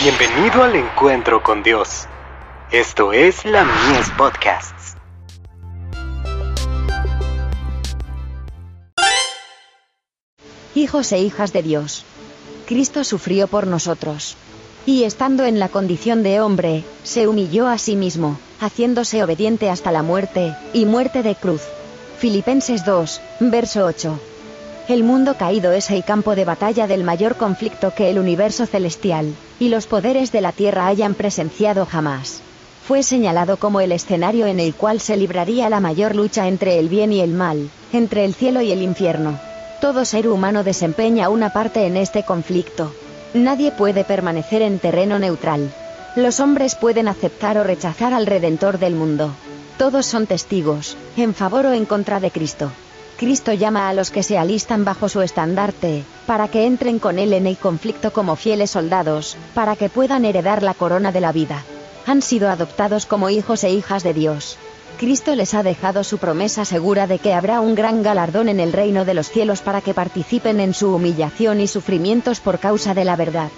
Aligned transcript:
Bienvenido 0.00 0.62
al 0.62 0.76
encuentro 0.76 1.42
con 1.42 1.64
Dios. 1.64 2.06
Esto 2.70 3.12
es 3.12 3.44
la 3.44 3.64
Mies 3.64 4.08
Podcasts. 4.16 4.94
Hijos 10.76 11.10
e 11.10 11.18
hijas 11.18 11.52
de 11.52 11.64
Dios. 11.64 12.04
Cristo 12.66 13.02
sufrió 13.02 13.48
por 13.48 13.66
nosotros. 13.66 14.36
Y 14.86 15.02
estando 15.02 15.44
en 15.44 15.58
la 15.58 15.68
condición 15.68 16.22
de 16.22 16.40
hombre, 16.40 16.84
se 17.02 17.26
humilló 17.26 17.66
a 17.66 17.76
sí 17.76 17.96
mismo, 17.96 18.38
haciéndose 18.60 19.24
obediente 19.24 19.68
hasta 19.68 19.90
la 19.90 20.04
muerte, 20.04 20.54
y 20.72 20.86
muerte 20.86 21.24
de 21.24 21.34
cruz. 21.34 21.62
Filipenses 22.18 22.84
2, 22.84 23.20
verso 23.40 23.84
8. 23.84 24.20
El 24.88 25.04
mundo 25.04 25.36
caído 25.36 25.72
es 25.72 25.90
el 25.90 26.02
campo 26.02 26.34
de 26.34 26.46
batalla 26.46 26.86
del 26.86 27.04
mayor 27.04 27.36
conflicto 27.36 27.92
que 27.94 28.08
el 28.08 28.18
universo 28.18 28.64
celestial, 28.64 29.34
y 29.60 29.68
los 29.68 29.86
poderes 29.86 30.32
de 30.32 30.40
la 30.40 30.52
tierra 30.52 30.86
hayan 30.86 31.12
presenciado 31.12 31.84
jamás. 31.84 32.40
Fue 32.86 33.02
señalado 33.02 33.58
como 33.58 33.82
el 33.82 33.92
escenario 33.92 34.46
en 34.46 34.60
el 34.60 34.74
cual 34.74 35.00
se 35.00 35.18
libraría 35.18 35.68
la 35.68 35.80
mayor 35.80 36.16
lucha 36.16 36.48
entre 36.48 36.78
el 36.78 36.88
bien 36.88 37.12
y 37.12 37.20
el 37.20 37.32
mal, 37.32 37.68
entre 37.92 38.24
el 38.24 38.32
cielo 38.32 38.62
y 38.62 38.72
el 38.72 38.80
infierno. 38.80 39.38
Todo 39.82 40.06
ser 40.06 40.26
humano 40.26 40.64
desempeña 40.64 41.28
una 41.28 41.52
parte 41.52 41.86
en 41.86 41.98
este 41.98 42.22
conflicto. 42.22 42.90
Nadie 43.34 43.72
puede 43.72 44.04
permanecer 44.04 44.62
en 44.62 44.78
terreno 44.78 45.18
neutral. 45.18 45.70
Los 46.16 46.40
hombres 46.40 46.76
pueden 46.76 47.08
aceptar 47.08 47.58
o 47.58 47.62
rechazar 47.62 48.14
al 48.14 48.24
Redentor 48.24 48.78
del 48.78 48.94
mundo. 48.94 49.32
Todos 49.76 50.06
son 50.06 50.26
testigos, 50.26 50.96
en 51.18 51.34
favor 51.34 51.66
o 51.66 51.72
en 51.74 51.84
contra 51.84 52.20
de 52.20 52.30
Cristo. 52.30 52.72
Cristo 53.18 53.52
llama 53.52 53.88
a 53.88 53.94
los 53.94 54.12
que 54.12 54.22
se 54.22 54.38
alistan 54.38 54.84
bajo 54.84 55.08
su 55.08 55.22
estandarte, 55.22 56.04
para 56.24 56.46
que 56.46 56.66
entren 56.66 57.00
con 57.00 57.18
Él 57.18 57.32
en 57.32 57.48
el 57.48 57.56
conflicto 57.56 58.12
como 58.12 58.36
fieles 58.36 58.70
soldados, 58.70 59.36
para 59.54 59.74
que 59.74 59.88
puedan 59.88 60.24
heredar 60.24 60.62
la 60.62 60.72
corona 60.72 61.10
de 61.10 61.20
la 61.20 61.32
vida. 61.32 61.64
Han 62.06 62.22
sido 62.22 62.48
adoptados 62.48 63.06
como 63.06 63.28
hijos 63.28 63.64
e 63.64 63.70
hijas 63.70 64.04
de 64.04 64.14
Dios. 64.14 64.56
Cristo 65.00 65.34
les 65.34 65.52
ha 65.54 65.64
dejado 65.64 66.04
su 66.04 66.18
promesa 66.18 66.64
segura 66.64 67.08
de 67.08 67.18
que 67.18 67.34
habrá 67.34 67.60
un 67.60 67.74
gran 67.74 68.04
galardón 68.04 68.48
en 68.48 68.60
el 68.60 68.72
reino 68.72 69.04
de 69.04 69.14
los 69.14 69.28
cielos 69.28 69.62
para 69.62 69.80
que 69.80 69.94
participen 69.94 70.60
en 70.60 70.72
su 70.72 70.94
humillación 70.94 71.60
y 71.60 71.66
sufrimientos 71.66 72.38
por 72.38 72.60
causa 72.60 72.94
de 72.94 73.04
la 73.04 73.16
verdad. 73.16 73.50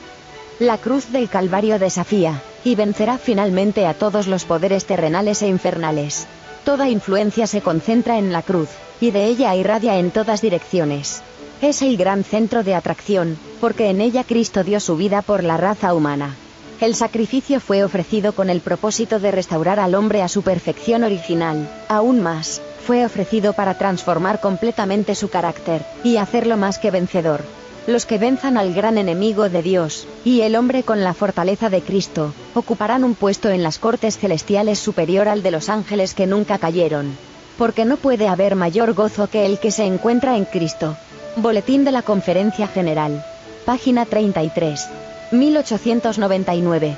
La 0.59 0.79
cruz 0.79 1.13
del 1.13 1.29
Calvario 1.29 1.79
desafía, 1.79 2.41
y 2.65 2.77
vencerá 2.77 3.19
finalmente 3.19 3.87
a 3.87 3.93
todos 3.93 4.27
los 4.27 4.47
poderes 4.47 4.87
terrenales 4.87 5.43
e 5.43 5.49
infernales. 5.49 6.27
Toda 6.65 6.89
influencia 6.89 7.47
se 7.47 7.61
concentra 7.61 8.17
en 8.17 8.33
la 8.33 8.41
cruz, 8.43 8.69
y 9.01 9.11
de 9.11 9.27
ella 9.27 9.55
irradia 9.57 9.99
en 9.99 10.11
todas 10.11 10.43
direcciones. 10.43 11.23
Es 11.63 11.83
el 11.83 11.97
gran 11.97 12.25
centro 12.25 12.63
de 12.63 12.75
atracción, 12.75 13.39
porque 13.61 13.91
en 13.91 14.01
ella 14.01 14.25
Cristo 14.25 14.65
dio 14.65 14.81
su 14.81 14.97
vida 14.97 15.23
por 15.23 15.45
la 15.45 15.57
raza 15.57 15.95
humana. 15.95 16.35
El 16.81 16.95
sacrificio 16.95 17.61
fue 17.61 17.85
ofrecido 17.85 18.33
con 18.33 18.49
el 18.49 18.61
propósito 18.61 19.19
de 19.19 19.31
restaurar 19.31 19.79
al 19.79 19.95
hombre 19.95 20.23
a 20.23 20.29
su 20.29 20.43
perfección 20.43 21.05
original, 21.05 21.69
aún 21.89 22.23
más, 22.23 22.63
fue 22.87 23.05
ofrecido 23.05 23.53
para 23.53 23.77
transformar 23.77 24.41
completamente 24.41 25.15
su 25.15 25.29
carácter, 25.29 25.85
y 26.03 26.17
hacerlo 26.17 26.57
más 26.57 26.79
que 26.79 26.91
vencedor. 26.91 27.43
Los 27.87 28.07
que 28.07 28.17
venzan 28.19 28.57
al 28.57 28.73
gran 28.73 28.97
enemigo 28.97 29.51
de 29.51 29.63
Dios, 29.63 30.07
y 30.25 30.41
el 30.41 30.57
hombre 30.57 30.83
con 30.83 31.05
la 31.05 31.13
fortaleza 31.13 31.69
de 31.69 31.83
Cristo, 31.83 32.33
ocuparán 32.55 33.05
un 33.05 33.15
puesto 33.15 33.51
en 33.51 33.63
las 33.63 33.79
cortes 33.79 34.17
celestiales 34.17 34.79
superior 34.79 35.29
al 35.29 35.43
de 35.43 35.51
los 35.51 35.69
ángeles 35.69 36.15
que 36.15 36.27
nunca 36.27 36.57
cayeron 36.57 37.30
porque 37.61 37.85
no 37.85 37.97
puede 37.99 38.27
haber 38.27 38.57
mayor 38.57 38.95
gozo 38.95 39.27
que 39.27 39.45
el 39.45 39.59
que 39.59 39.71
se 39.71 39.85
encuentra 39.85 40.35
en 40.35 40.47
Cristo. 40.47 40.97
Boletín 41.37 41.85
de 41.85 41.93
la 41.93 42.01
Conferencia 42.01 42.67
General. 42.67 43.23
Página 43.67 44.07
33. 44.07 44.89
1899. 45.31 46.97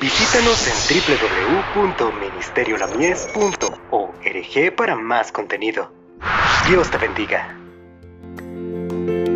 Visítanos 0.00 0.66
en 0.66 0.74
www.ministeriolamies.org 1.76 4.76
para 4.76 4.96
más 4.96 5.30
contenido. 5.30 5.92
Dios 6.68 6.90
te 6.90 6.98
bendiga. 6.98 7.65
Thank 9.06 9.28
you. 9.28 9.35